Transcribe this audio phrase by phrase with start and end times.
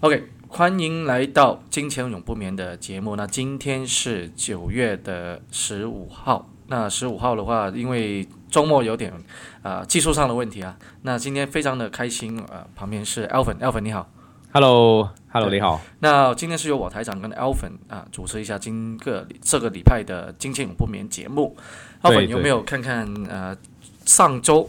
[0.00, 3.16] OK，欢迎来到《金钱永不眠》的节目。
[3.16, 6.50] 那今天是九月的十五号。
[6.66, 9.10] 那十五号的话，因为周末有点
[9.62, 10.76] 啊技术上的问题啊。
[11.00, 14.06] 那今天非常的开心啊，旁边是 Alvin，Alvin 你好
[14.52, 15.80] ，Hello，Hello 你好。
[16.00, 21.56] 那今天是由我台长跟 Alvin 啊主持一下今个这个礼拜的《金钱永不眠》节目。
[22.02, 23.56] Alvin 有没有看看呃
[24.04, 24.68] 上周？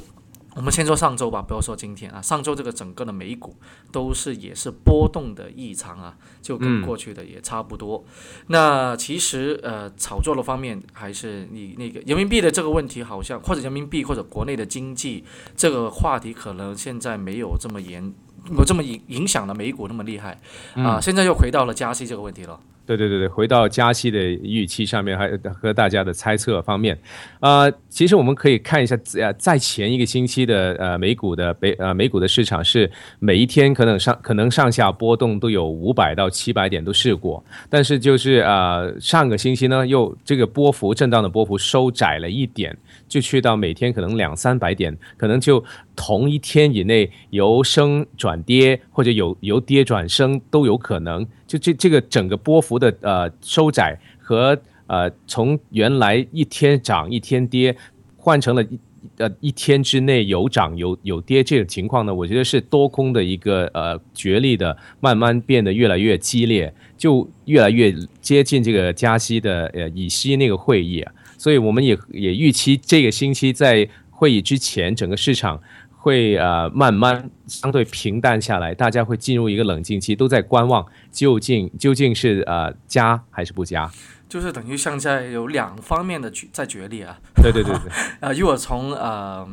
[0.58, 2.20] 我们先说上周吧，不要说今天啊。
[2.20, 3.55] 上周这个整个的美股
[3.92, 8.04] 都是也是波动的异常啊，就跟过去的也差不多。
[8.48, 15.23] 那其实呃，炒作的方面还是你那个人民币的这个问题，好像或者人民币或者国内的经济
[15.55, 18.12] 这个话题，可能现在没有这么严，
[18.58, 20.42] 有这么影影响了美股那么厉害
[20.73, 21.00] 啊。
[21.00, 22.59] 现在又回到了加息这个问题了。
[22.88, 26.98] 对对对对，回到加息的预期上面，还和大家的猜测方面，
[27.41, 28.98] 呃，其实我们可以看一下，
[29.38, 45.61] 在前一个星期的呃美股的北呃美股的市场是每一天可能上可能上下波动都有五百到七百点都试过，但是就是呃上个星期呢又这个波幅震荡的波幅收窄了一点，就去到每天可能两三百点，可能就
[45.94, 51.28] 同一天以内由升转跌或者有由跌转升都有可能。
[51.48, 57.76] 就这这个整个波幅的呃收窄和呃从原来一天涨一天跌
[58.17, 58.80] 换成了一
[59.17, 75.61] 呃一天之内有涨有有跌这种情况呢，我觉得是多空的一个呃角力的慢慢变得越来越激烈，就越来越接近这个加息的呃以息那个会议啊，所以我们也也预期这个星期在会议之前整个市场。
[76.00, 83.92] 会呃慢慢相对平淡下来，大家会进入一个冷静期，都在观望究竟究竟是呃加还是不加，
[84.30, 87.20] 就是等于现在有两方面的在决裂啊。
[87.36, 87.92] 对对对对。
[88.22, 89.45] 呃，如果从呃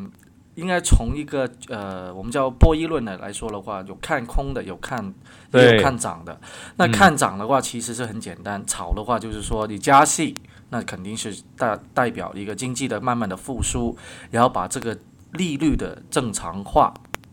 [0.55, 5.13] 应该从一个呃我们叫博弈论的来说的话，有看空的，有看
[5.55, 6.39] 也有看涨的。
[6.77, 10.37] 那看涨的话其实是很简单，炒的话就是说你加息，
[10.71, 13.97] 那肯定是代代表一个经济的慢慢的复苏，
[14.31, 14.97] 然后把这个。
[15.35, 16.93] 利率的正常化，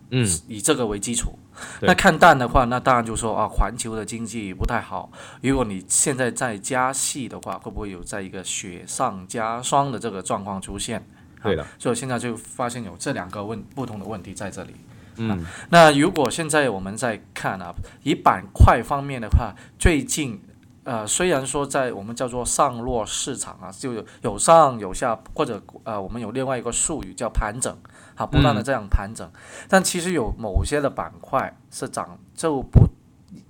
[0.10, 1.40] 嗯，以这个为基础。
[1.82, 5.12] 那看淡的话，那当然就说啊，环球的经济不太好。
[5.42, 11.04] 如果你现在再加息的话，会不会有在一个雪上加霜的这个状况出现？
[11.42, 11.66] 对的。
[11.80, 14.76] 所以现在就发现有这两个问不同的问题在这里。
[15.18, 17.74] 嗯，那如果现在我们在看啊，
[18.04, 20.42] 以板块方面的话，最近。
[20.84, 27.76] 呃，虽然说在我们叫做上落市场啊，就有有上有下，或者呃，我们有另外一个术语叫盘整，
[28.16, 29.30] 啊，不断的这样盘整，
[29.70, 32.88] 但其实有某些的板块是涨就不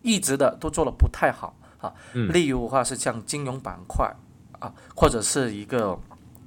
[0.01, 4.13] 一直的都做的不太好啊，例如的话是像金融板块
[4.59, 5.97] 啊，或者是一个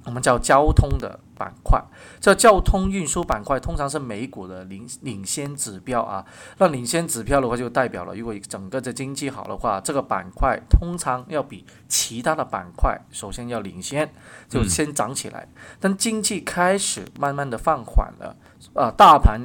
[0.05, 1.19] 我们叫交通的。
[1.37, 1.83] 板块，
[2.21, 6.25] 叫交通运输板块通常是美股的领领先指标啊。
[6.59, 14.09] 那领先指标的话，就代表了如果整个的经济好的话，这个板块通常要比其他的板块首先要领先，
[14.47, 15.45] 就先涨起来。
[15.77, 18.37] 但经济开始慢慢的放缓了，
[18.73, 19.41] 啊，大盘。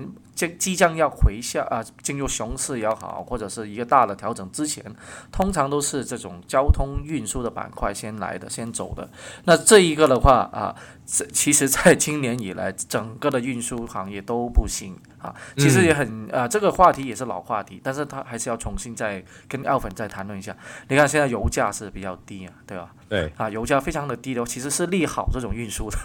[0.48, 4.84] 即即将要回下啊，进入熊市也好，或者是一个大的调整之前，
[5.30, 9.08] 通常都是这种交通运输的板块先来的，先走的。
[9.44, 10.74] 那这一个的话啊，
[11.04, 14.96] 这其实在今年以来，整个的运输行业都不行。
[15.20, 20.56] 啊，其实也很啊，这个话题也是老话题，但是他还是要重新再跟奥粉再谈论一下。
[20.88, 22.90] 你看现在油价是比较低啊，对吧？
[23.10, 23.30] 对。
[23.36, 25.98] 啊，油价非常的低的，其实是利好这种运输的，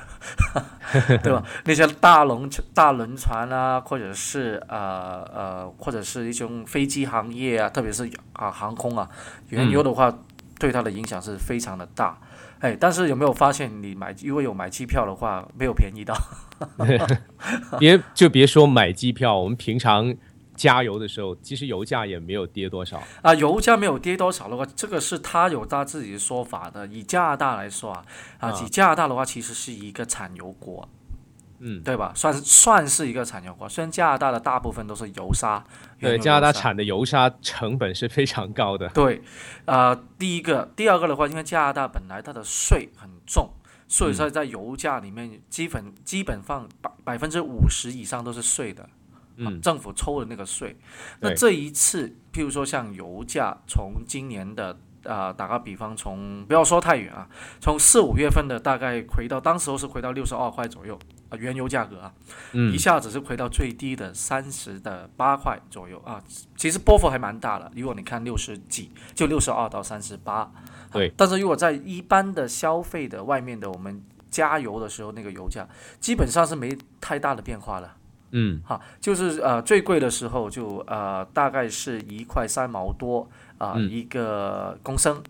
[1.24, 1.44] 对吧？
[1.64, 9.08] 那些大轮大轮船啊，或者是呃呃，或者是一种飞机行业啊，特别是啊航空啊，
[9.50, 10.12] 原油的话，
[10.60, 12.18] 对它的影响是非常的大。
[12.60, 16.16] 哎，但是有没有发现，你买如果有买机票的话，没有便宜到。
[17.78, 20.16] 别就别说买机票，我们平常
[20.56, 23.34] 加油的时候，其实油价也没有跌多少啊。
[23.36, 26.88] 油价没有跌多少的话，这个是他有他自己的说法的。
[26.88, 28.06] 以加拿大来说啊，
[28.40, 30.88] 啊，以加拿大的话，其实是一个产油国。
[31.60, 32.12] 嗯，对吧？
[32.14, 35.64] 算算是一个产油国，虽然加拿大的大部分都是油砂，
[35.98, 38.90] 对，加拿大产的油砂成本是非常高的。
[38.90, 39.22] 对，
[39.64, 43.50] 呃，第一个，第二个的话，因为加拿大本来它的税很重，
[43.88, 48.88] 所以说在油价里面基本基本上百百分之五十以上都是税的，
[49.38, 50.76] 嗯，政府抽的那个税。
[51.20, 54.78] 那这一次，譬如说像油价从今年的。
[55.06, 57.30] 啊，打个比方，从不要说太远啊，
[57.62, 60.98] 从四五月份的大概回到当时候是回到六十二块左右
[61.30, 62.12] 啊，原油价格啊，
[62.74, 66.20] 一下子是回到最低的三十的八块左右啊，
[66.58, 67.72] 其实波幅还蛮大的。
[67.76, 70.52] 如果你看六十几，就六十二到三十八，
[70.92, 71.14] 对。
[71.16, 75.68] 但是如果在一般的消费的外面的我们加油的时候，那个油价
[76.00, 77.96] 基本上是没太大的变化了。
[78.32, 83.28] 嗯，好，就是呃最贵的时候就呃大概是一块三毛多
[83.58, 85.22] 啊、嗯一个公升。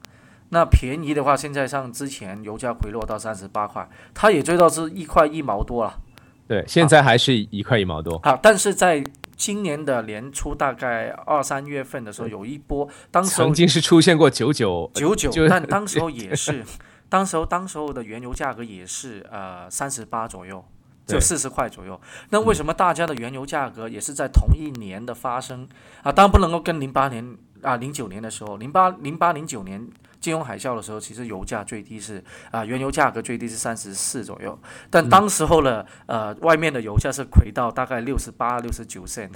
[0.50, 6.00] 那便宜的话，现在像之前油价回落到三十八块，它也追到是一块一毛多了
[6.48, 8.18] 对，现在还是一块一毛多。
[8.18, 8.38] 啊。
[8.42, 9.04] 但是在
[9.36, 16.64] 今年的年初，大概二三月份的时候，有一波，当时曾经是出现过九九，九九，但当时候也 是，
[17.10, 20.64] 当时候当时候的原油价格也是呃三十八左右，
[21.06, 22.00] 就四十块左右。
[22.30, 25.68] 那为什么大家的原油价格也是在同一年的发生
[26.04, 26.12] 啊？
[26.12, 29.88] 当然不能够跟零八年啊零九年的时候，零八零八零九年。
[30.26, 34.58] 金融海啸的时候，其实油价最低是啊、原油价格最低是三十四左右，
[34.90, 39.30] 但当时候呢，呃，外面的油价是回到大概六十八、六十九 cent，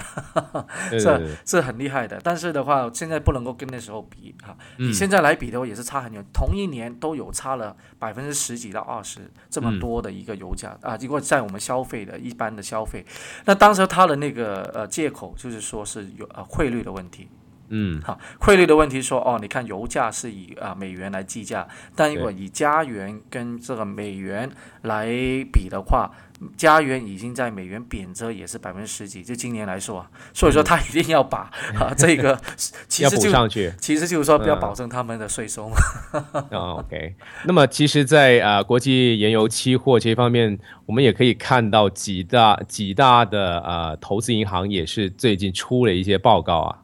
[0.89, 2.19] 是 对对对，是很厉害的。
[2.23, 6.25] 但是的话，现在不能够跟那时候比哈，嗯以现在来比的话，也是差很远。
[6.33, 10.97] 同一年都有差了百分之十几到二十这么嗯多的一个油价、啊。
[10.99, 13.05] 如果在我们消费的一般的消费，
[13.45, 17.29] 那当时他的那个呃借口就是说是有呃汇率的问题。
[17.69, 24.49] 嗯好，汇率的问题说哦，你看油价是以啊、美元来计价，但如果以加元跟这个美元
[24.83, 25.07] 来
[25.51, 26.11] 比的话，
[26.55, 32.31] 加元已经在美元贬值也是百分之十几，就今年来说啊， 所以说他一定要把啊这个
[33.01, 33.71] 要实就补上去。
[33.79, 35.75] 其实就是说不要嗯保证他们的税收嘛。
[36.51, 37.13] 哦 OK，
[37.45, 46.79] 那么其实在，啊国际原油期货这方面，我们也可以看到几大几大的呃投资银行也是最近出了一些报告啊。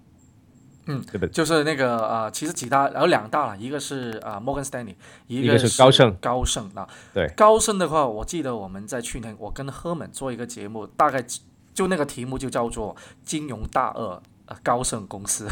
[0.85, 1.29] 嗯，对不对？
[1.29, 4.95] 就是那个呃，其实几大，然后两大了，一个是啊、摩根斯丹利，
[5.27, 11.23] 一一个是是高盛高盛啊，对高盛的话，我记得我们在去年我跟赫门做一个节目，大概
[11.73, 12.95] 就那个题目就叫做
[13.25, 14.21] “金融大鳄”。
[14.47, 15.47] 呃，高盛公司，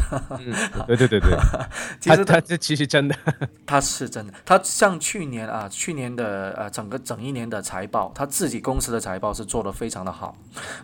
[0.86, 1.36] 对对对对，
[1.98, 3.16] 其实他他这其实真的，
[3.66, 10.36] 它是真的，它像去年啊，去年的呃整个整一年的财报，它自己公司的财报是做得非常的好。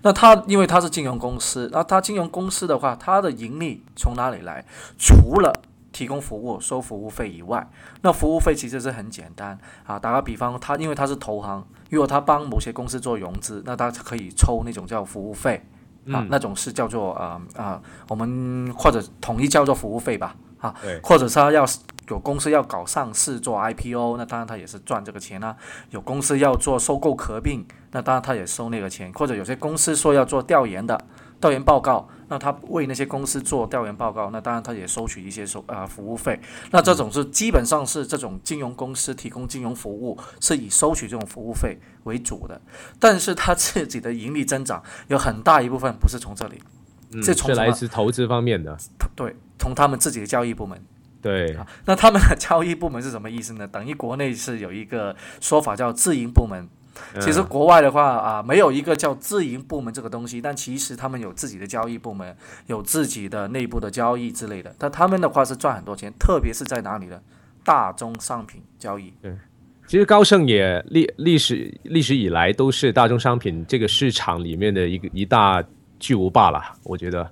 [0.03, 4.65] 那它因为它是金融公司，那它金融公司的话，它的盈利从哪里来？
[4.99, 5.53] 除了
[5.93, 7.65] 提供服务收服务费以外，
[8.03, 9.99] 那服务费其实是很简单啊。
[9.99, 15.65] 打个比方，它因为它是投行，如果它帮某些公司做融资，那它可以抽那种叫服务费
[16.07, 20.75] 啊，嗯那种是叫做啊啊、我们或者统一叫做服务费吧啊。
[21.03, 21.65] 或者是他要
[22.09, 25.57] 有公司要搞上市做 IPO，那当然他也是赚这个钱啦、
[25.91, 29.13] 有公司要做收购合并，那当然他也收那个钱。
[29.13, 31.01] 或者有些公司说要做调研的
[31.41, 36.41] 调研报告，那他为那些公司做调研报告，那当然他也收取一些收啊、服务费。
[36.71, 42.61] 那这种是基本上是这种金融公司提供金融服务是以收取这种服务费为主的，
[43.01, 46.63] 但是他自己的盈利增长有很大一部分不是从这里，
[47.13, 48.79] 嗯这从来自投资方面的，
[49.17, 50.81] 对，从他们自己的交易部门。
[51.23, 53.69] 对，啊，那他们的交易部门是什么意思呢？
[53.69, 56.67] 等于国内是有一个说法叫自营部门，
[57.21, 62.37] 其实嗯国外的话啊，没有一个叫自营部门这个东西，但其实他们有自己的交易部门，
[62.67, 64.75] 有自己的内部的交易之类的。
[64.79, 67.21] 但他们的话是赚很多钱，特别是在哪里呢？
[67.63, 69.13] 大宗商品交易。
[69.21, 69.33] 对
[69.87, 75.63] 其实高盛也历历史历史以来都是大宗商品这个市场里面的一个一大
[75.99, 77.29] 巨无霸了，我觉得，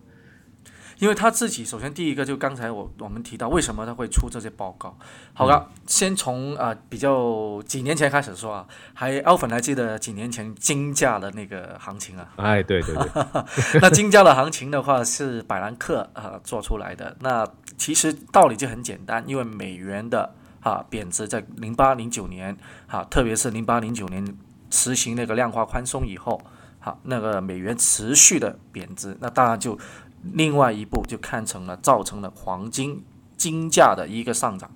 [0.98, 4.96] 因为他自己首先第一个就刚才我我们提到为什么他会出这些报告。
[5.32, 12.28] 好了，先从啊、呃比较几年前开始说啊，还 Alvin 还记得几年前金价的那个行情啊？
[12.36, 17.16] 哎，对对对， 那金价的行情的话是百兰克呃做出来的。
[17.20, 17.46] 那
[17.76, 22.56] 其实道理就很简单，因为美元的啊贬值在零八零九年
[22.88, 24.36] 啊，特别是零八零九年
[24.70, 26.40] 实行那个量化宽松以后，
[26.80, 29.78] 好、那个美元持续的贬值，那当然就
[30.22, 33.04] 另外一步就看成了造成了黄金。
[33.38, 34.68] 金价的一个上涨，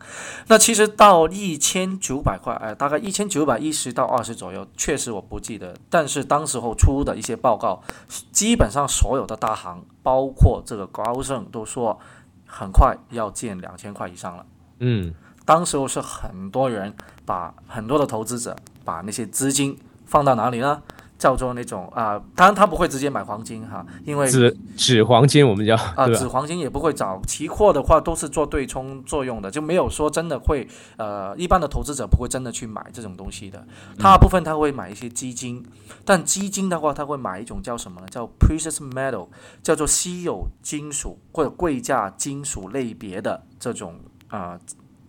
[0.46, 7.82] 那其实到一千九百块，哎，大概一千九百一十到二十左右，确实我不记得，但是当时候出的一些报告，
[8.30, 11.99] 基本上所有的大行，包括这个高盛，都说
[12.46, 14.46] 很快要见两千块以上了。
[14.78, 15.12] 嗯，
[15.44, 16.94] 当时候是很多人
[17.26, 20.80] 把很多的投资者把那些资金放到哪里呢？
[21.23, 26.09] 叫做那种啊、当然他不会直接买黄金哈，因为纸纸黄金我们叫啊？
[26.09, 33.64] 纸黄金也不会找，期货的话都是做对冲作用的，就没有说真的会呃，一般的投资者不会真的去买这种东西的，
[34.00, 35.64] 大部分他会买一些基金，
[36.05, 38.07] 但基金的话他会买一种叫什么呢？
[38.11, 39.29] 叫 precious metal，
[39.62, 44.59] 叫做稀有金属或者贵价金属类别的这种啊。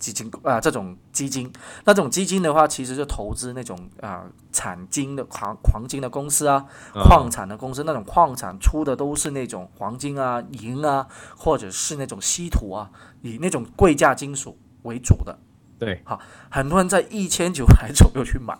[0.04, 1.50] 基金啊、这种基金，
[1.84, 7.02] 那这种基金的话，其实就投资那种啊、产金的黄黄金的公司啊，嗯。
[7.04, 11.06] 矿产的公司，那种矿产出的都是那种黄金啊、银啊，
[11.36, 12.90] 或者是那种稀土啊，
[13.22, 15.38] 以那种贵价金属为主的。
[15.78, 16.20] 对，好，
[16.50, 18.56] 很多人在一千九百左右去买，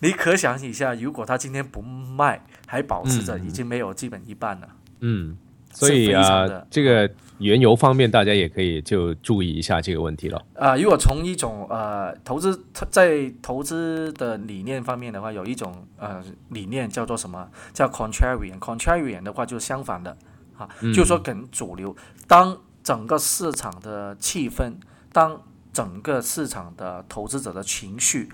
[0.00, 4.68] 你可想一下，如果他今天不卖，还保持着，已经没有基本一半了。
[5.00, 5.36] 嗯，
[5.72, 10.44] 所以啊，这个原油方面，大家也可以就注意一下这个问题了。
[10.54, 17.48] 啊，如果从一种呃投资在投资的理念方面的话，有一种呃理念叫做什么？
[17.72, 20.16] 叫 contrarian，contrarian 的话就是相反的，
[20.56, 21.94] 啊，就是说跟主流，
[22.26, 24.72] 当整个市场的气氛，
[25.12, 25.40] 当
[25.72, 28.28] 整个市场的投资者的情绪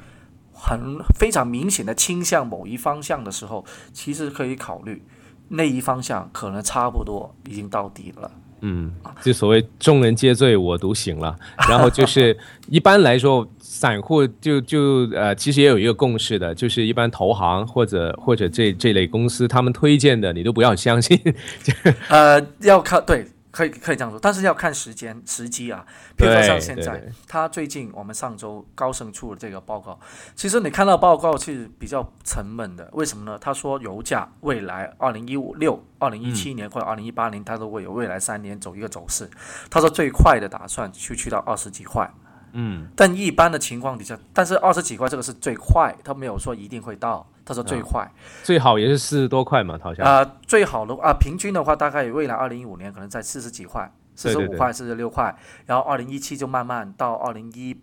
[0.52, 5.04] 很非常明显的倾向某一方向的时候，其实可以考虑
[5.49, 8.30] 那一方向可能差不多已经到底了。
[8.61, 8.90] 嗯，
[9.23, 11.37] 就所谓众人皆醉我独醒了。
[11.68, 12.37] 然后就是
[12.68, 21.20] 一般来说，散户就就呃，其实也有一个共识的，就是一般投行或者或者这这类公司他们推荐的，你都不要相信。
[22.08, 23.26] 呃，要看对。
[23.54, 25.87] 可以可以这样说，但是要看时间时机啊。
[26.16, 29.96] 比如说像现在，他最近我们上周高盛出了这个报告，
[30.34, 32.90] 其实你看到报告是比较沉闷的。
[32.94, 33.38] 为什么呢？
[33.40, 39.30] 他说油价未来二零一五六、二零一七年或者二零一八年，它都会有未来三年走一个走势。
[39.70, 42.11] 他说最快的打算去去到二十几块。
[42.56, 47.25] 嗯，但一般的情况底下，但是二十几块这个是最快，他没有说一定会到。
[47.44, 48.10] 他说最快，
[48.42, 50.06] 最好也是四十多块嘛，好像。
[50.06, 55.36] 啊，最好的啊，平均的话，大概未来二零一五年可能在四十几块，四十五块、四十六块，
[55.66, 57.76] 然后二零一七就慢慢到二零一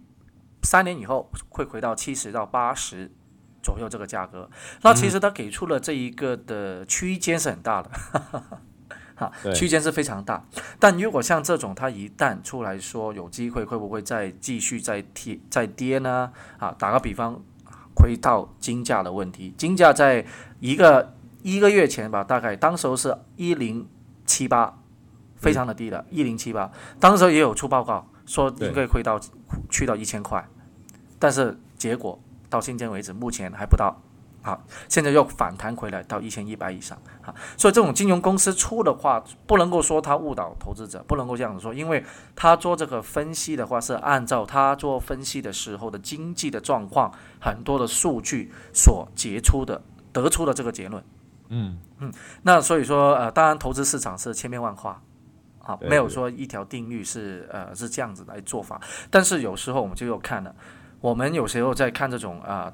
[0.63, 3.11] 三年以后会回到七十到八十
[3.61, 4.49] 左右这个价格。
[4.81, 7.91] 那其实他给出了这一个的区间是很大的。
[9.53, 10.43] 区间是非常大，
[10.79, 16.31] 但如果像这种，它一旦出来说有机会，会不会再继续再跌再跌呢？
[16.57, 17.39] 啊，打个比方，
[18.01, 20.25] 回到金价的问题，金价在
[20.59, 23.87] 一个一个月前吧，大概当时候是一零
[24.25, 24.75] 七八，
[25.35, 29.19] 非常的低的，一零七八，当时也有出报告说应该会到
[29.69, 30.43] 去到一千块，
[31.19, 34.01] 但是结果到今天为止，目前还不到。
[34.43, 42.03] 好，现在又反弹回来到一千一百以上，啊，所以这种金融公司出的话，不能够说他误导投资者，不能够这样子说，因为
[42.35, 49.79] 他做这个分析的话，是按照他做分析的时候的经济的状况，很多的数据所结出的
[50.11, 51.03] 得出的这个结论。
[51.49, 54.99] 嗯嗯，那所以说，呃，当然投资市场是千变万化，
[55.59, 58.81] 啊，没有说一条定律是呃是这样子来做法，
[59.11, 60.55] 但是有时候我们就要看了，
[60.99, 62.73] 我们有时候在看这种啊。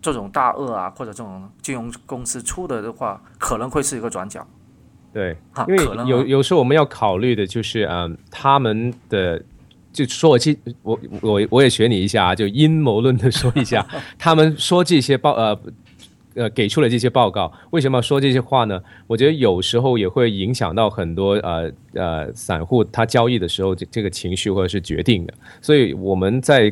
[0.00, 4.46] 这种大鳄啊，或者这种金融公司出的的话，可能会是一个转角。
[5.12, 5.36] 对，
[5.66, 9.42] 因为有有时候我们要考虑的就是，嗯，他们的
[9.90, 13.86] 就说我其我我我也学你一下啊，就阴谋论的说一下，
[14.18, 15.58] 他们说这些报呃
[16.34, 18.78] 呃给出了这些报告，为什么要说这些话呢？
[19.06, 26.70] 我觉得有时候也会影响到很多呃呃散户他交易的时候这这个情绪或者是决定的，所以我们在。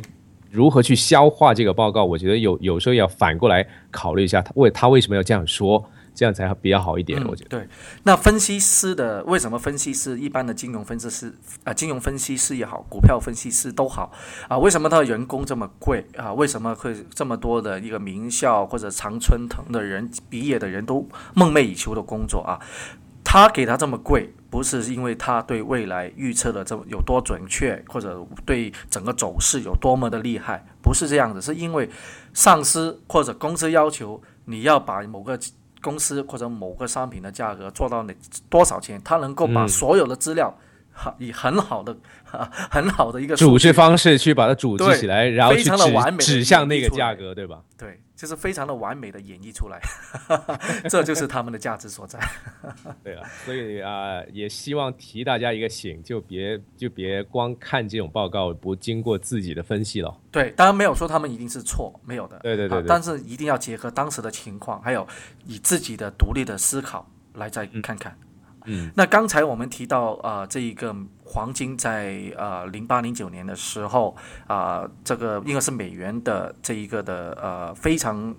[0.54, 2.04] 如何去消化这个报告？
[2.04, 5.84] 我觉得有有时候要反过来考虑一下，他为他为什么要这样说，
[6.14, 7.20] 这样才比较好一点。
[7.26, 7.68] 我觉得对。
[8.04, 11.34] 那分析师的为什么分析师一般的金融分析师
[11.64, 14.12] 啊，金融分析师也好，股票分析师都好
[14.46, 16.32] 啊，为什么他的人工这么贵啊？
[16.32, 22.60] 为什么会这么多的一个名校或者常春藤的人毕业的人都梦寐以求的工作啊？
[23.24, 31.90] 他给他这么贵，不是因为他对未来预测的这么有多准确，或者对整个走势有多么的厉害，不是这样子，是因为
[32.32, 35.36] 上司或者公司要求你要把某个
[35.82, 38.14] 公司或者某个商品的价格做到哪
[38.48, 40.56] 多少钱，他能够把所有的资料
[41.18, 47.62] 以很好的、很好的一个组织方式去把它组织起来，然后去指指向那个价格，对吧？
[47.76, 48.00] 对。
[48.16, 49.78] 就是非常的完美的演绎出来，
[50.88, 52.18] 这就是他们的价值所在。
[53.02, 60.16] 对啊，所以啊，也希望提大家一个醒，就别就别光看这种报告，不经过自己的分析了。
[60.30, 62.38] 对，当然没有说他们一定是错，没有的。
[62.38, 62.84] 对对对。
[62.86, 65.06] 但是一定要结合当时的情况，还有
[65.44, 68.16] 以自己的独立的思考来再看看。
[68.20, 68.33] 嗯，
[68.94, 74.16] 那刚才我们提到啊，这一个黄金在呃零八零九年的时候
[74.46, 78.34] 啊，这个应该是美元的这一个的呃非常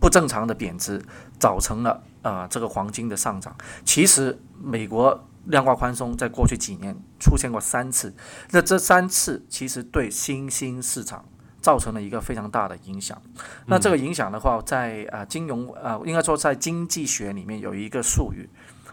[0.00, 1.00] 不正常的贬值，
[1.38, 3.56] 造成了啊这个黄金的上涨。
[3.84, 8.12] 其实美国量化宽松在过去几年出现过三次，
[8.50, 11.24] 那这三次其实对新兴市场
[11.60, 13.20] 造成了一个非常大的影响。
[13.66, 18.48] 那这个影响的话，在啊金融啊应该说在经济学里面有一个术语。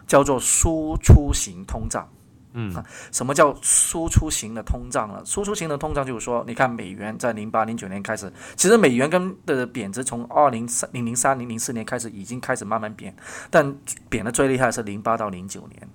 [0.06, 2.08] 叫做输出型通胀，
[2.52, 2.72] 嗯，
[3.12, 5.20] 什么叫输出型的通胀呢？
[5.24, 13.14] 输出型的通胀就是说，你看美元在零八零九年开始，其实美元跟的贬值从二零三零零三零零四年开始已经开始慢慢贬，
[13.50, 13.76] 但
[14.08, 15.88] 贬的最厉害是零八到零九年。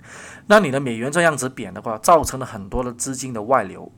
[0.46, 3.92] 那你的美元这样子贬的话，造成了很多的资金的外流，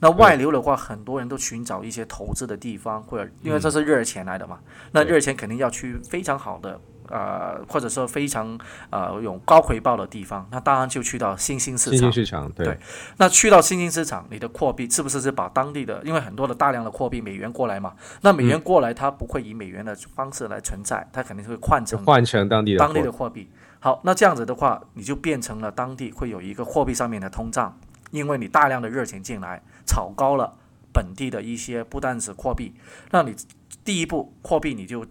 [0.00, 4.58] 那外流的话，很多人都寻找一些投资的地方，或者因为这是热钱来的嘛，
[4.90, 6.78] 那热钱肯定要去非常好的。
[7.12, 11.98] 呃，或者说非常呃有高回报的地方，那当然就去到新兴市场。
[11.98, 12.78] 新兴市场，对。
[13.18, 16.02] 那去到新兴市场，你的货币是不是是把当地的？
[16.06, 17.92] 因为很多的大量的货币美元过来嘛，
[18.22, 23.50] 那美元过来，它不会以美元的方式来存在，它肯定会换成换成当地的当地的货币。
[23.78, 27.78] 好，那这样子的话，你就变成了当地会有一个货币上面的通胀，
[28.10, 30.54] 因为你大量的热钱进来，炒高了
[30.94, 32.74] 本地的一些不单是货币，
[33.10, 33.36] 那你
[33.84, 35.04] 第一步货币你就。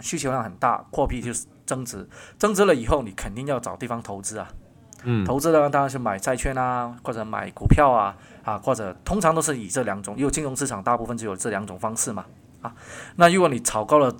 [0.00, 4.48] 需求量很大，货币就是增值，增值了以后，你肯定要找地方投资啊。
[5.04, 12.24] 嗯，投资的话当然是买债券啊，或者买股票啊，啊，或者通常都是以这两种，因为金融市场大部分只有这两种方式嘛。
[12.62, 12.74] 啊，
[13.16, 14.12] 那如果你炒高了，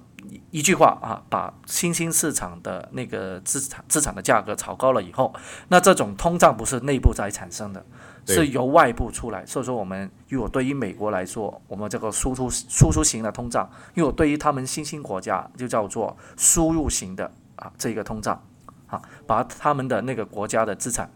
[0.50, 5.34] 一句话啊，把新兴市场的那个资产资产的价格炒高了以后，
[5.68, 7.84] 那这种通胀不是内部在产生的。
[8.28, 13.64] 是由外部出来，所以说我们如果对于美国来说，我们这个输出输出型的通胀；
[13.94, 18.42] 如果对于他们新兴国家，就叫做输入型的啊这个通胀，
[18.88, 21.08] 啊，把他们的那个国家的资产。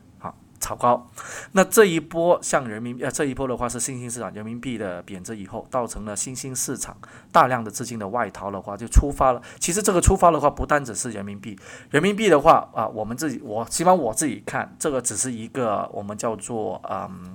[0.70, 1.04] 炒高，
[1.50, 6.96] 那这一波像人民币，呃，这一波的话是新兴市场人民币的贬值以后，造成了新兴市场
[7.32, 9.42] 大量的资金的外逃的话，就出发了。
[9.58, 11.58] 其实这个出发的话，不单只是人民币，
[11.90, 17.34] 人民币的话啊，我们自己，我起码我自己看，这个只是一个我们叫做嗯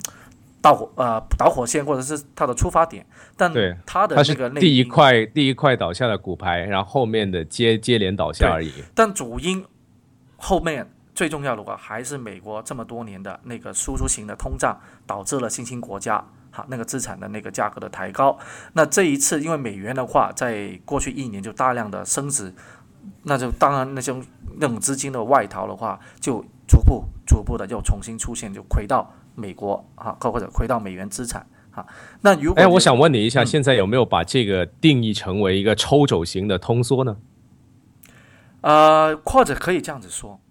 [0.61, 8.71] 导火呃导火线或者是它的出发点，但对它的那个第一块第一块倒下的骨牌，然后后面的接接连倒下而已。
[8.93, 9.65] 但主因
[10.37, 10.89] 后面。
[11.15, 18.37] 最重要的话还是美国这么多年的那个输出型的通胀，导致了新兴国家哈那个资产的那个价格的抬高。
[18.73, 22.53] 那这一次因为美元的话，在过去一年就大量的升值，
[23.23, 24.13] 那就当然那些
[24.59, 31.85] 那种资金的外逃的话，就逐步逐步的又重新出现，就回到美国啊，或者回到美元资产啊。
[32.19, 37.15] 那如果哎，我想问你一下，现在有没有把这个定义成为一个抽走型的通缩呢？
[38.59, 40.41] 呃，或者可以这样子说。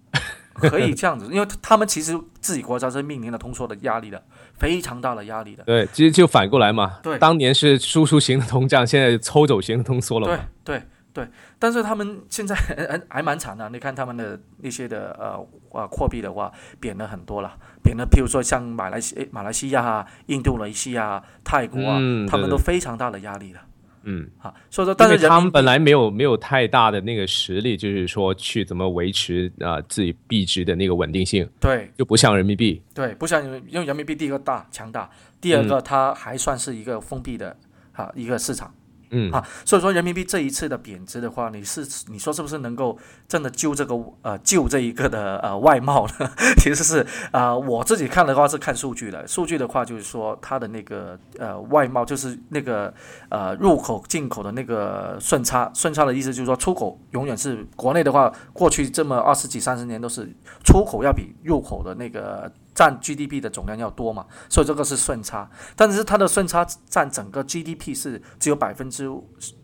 [0.55, 4.23] 可以这样子，因为他们其实自己国家是面临了通缩的压力的，
[4.57, 5.63] 非常大的压力的。
[5.65, 6.99] 对，其实就反过来嘛。
[7.03, 10.27] 对，当年是输出型的通胀，现在抽走型的通缩了。
[10.27, 10.81] 对对
[11.13, 11.27] 对，
[11.59, 13.69] 但是他们现在还还蛮惨的。
[13.69, 18.05] 你看他们的那些的呃呃货币的话，贬了很多了，贬了。
[18.05, 23.61] 譬如说像马来西马来西亚啊、印度尼西亚、泰国啊，他们都非常大的压力了。
[24.05, 35.09] 嗯，好，所以说，但是他们本来没有没有太大的那个实力，就是说去怎么维持啊自己币值的那个稳定性，对，就不像人民币，对，不像因为人民币第一个大强大，
[35.41, 37.57] 第二个它还算是一个封闭的
[37.93, 38.73] 啊一个市场。
[39.15, 42.97] 嗯啊，所以说人民币这一次的贬值的话，你是你说是不是能够
[43.29, 46.29] 真的救这个呃救这一个的呃外贸呢？
[46.59, 52.93] 其实是啊，我自己看的话是看数据的，数据的话就是说它的那个呃外贸就是那个
[53.29, 60.29] 呃入口进口的那个顺差，顺差的意思就是说出口永远是国内的话，过去这么二十几三十年都是
[60.65, 62.51] 出口要比入口的那个。
[62.75, 69.09] 占 GDP 的总量要多嘛，所以这个是顺差，但是它的顺差占整个 GDP 是只有百分之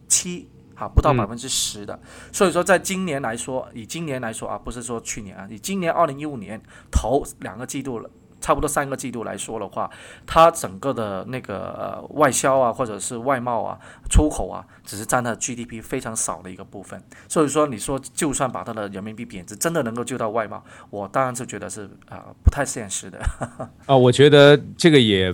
[0.08, 2.00] 七，哈，不到百分之十的。
[2.32, 8.10] 所以说，在今年来说，以今年来说啊，不是说去年啊，以今年二零一五年头两个季度了。
[8.42, 9.90] 差不多三个季度来说的话，
[10.26, 17.02] 它整个的那个呃外销啊，或者是外贸啊、出口啊，只是占它 GDP 非常少的一个部分。
[17.30, 23.20] 所以说，你说就算把它的人民币贬值，真的能够救到外贸，我当然是觉得是啊不太现实的。
[23.86, 25.34] 啊，我觉得这个也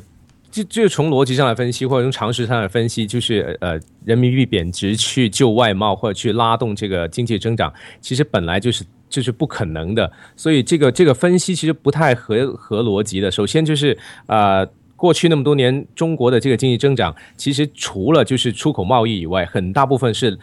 [0.52, 8.84] 就就从逻辑上来分析，或者从常识上来分析，就是呃人民币贬值去救外贸或者去拉动这个经济增长，其实本来就是。
[9.10, 13.32] 就是不可能的，所以这个这个分析其实不太合合逻辑的。
[13.32, 20.38] 首先就是啊，过去那么多年中国的这个经济增长，其实除了就是出口贸易以外，很大部分是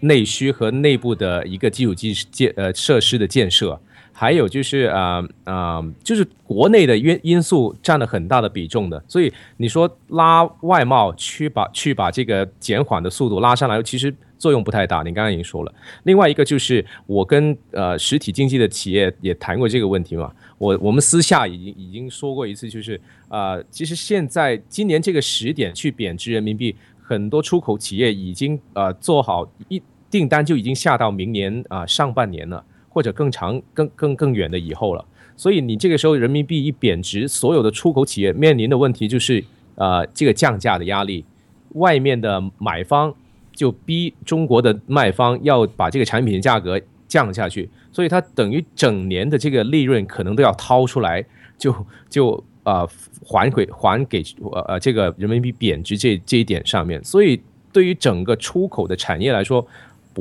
[0.00, 3.80] 内需和内部的一个基础建建呃设施的建设，
[4.20, 9.02] 还有就是啊啊，就是国内的因因素占了很大的比重的。
[9.08, 14.14] 所以你说拉外贸去把去把这个减缓的速度拉上来，其实。
[14.40, 15.74] 作用不太大，你刚刚已经说了。
[16.04, 20.32] 另外一个就是我跟呃实体经济的企业也谈过这个问题嘛。
[20.56, 32.64] 我我们私下已经已经说过一次，就是啊，其实现在今年这个时点去贬值人民币，很多出口企业已经呃做好一订单就已经下到明年啊上半年了，
[33.00, 35.02] 或者更长更更更远的以后了。
[35.34, 39.42] 所以你这个时候人民币一贬值，所有的出口企业面临的问题就是
[39.76, 41.24] 呃这个降价的压力，
[41.70, 43.14] 外面的买方。
[43.52, 51.22] 就逼中国的卖方要把这个产品的价格降下去，所以它等于整年的这个利润可能都要掏出来，
[51.58, 51.74] 就
[52.08, 52.88] 就呃
[53.22, 57.38] 还给还给呃呃这个人民币贬值这这一点上面，所以
[57.70, 59.66] 对于整个出口的产业来说。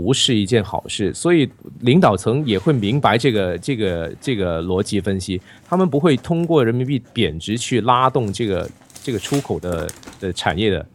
[0.01, 1.49] 不是一件好事，所以
[1.81, 8.69] 领导层也会明白这个这个这个逻辑分析，他们不会通过人民币贬值去拉动这个
[9.03, 10.85] 这个出口的的产业的，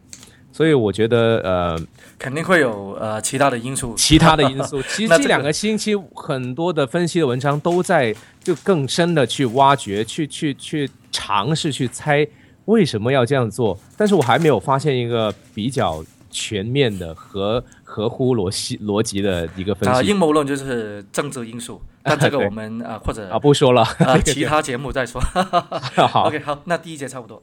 [0.53, 1.79] 所以我觉得呃
[2.19, 4.81] 肯定会有呃其他的因素，其他的因素。
[4.89, 12.27] 其实这两个星期很多的分析的文章都在就更深的去挖掘，去去去尝试去猜
[12.65, 17.63] 为什么要这样做，但是我还没有发现一个比较全面的和。
[17.95, 25.21] 合乎逻辑逻辑的一个分析啊，阴谋论就是政治因素， 但这个我们啊或者啊不说了，啊 其他节目再说。
[26.11, 27.41] 好，OK，好，那第一节差不多。